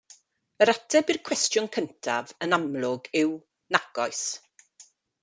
[0.65, 3.37] Yr ateb i'r cwestiwn cyntaf yn amlwg yw
[3.77, 4.23] nac oes.